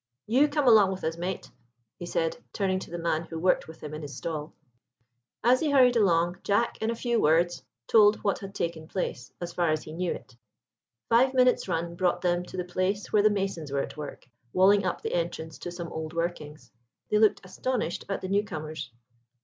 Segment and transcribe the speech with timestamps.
[0.25, 1.51] You come along with us, mate,"
[1.99, 4.51] he said, turning to the man who worked with him in his stall.
[5.43, 9.53] As they hurried along, Jack, in a few words, told what had taken place, as
[9.53, 10.35] far as he knew it.
[11.09, 14.85] Five minutes' run brought them to the place where the masons were at work walling
[14.87, 16.71] up the entrance to some old workings.
[17.11, 18.89] They looked astonished at the newcomers.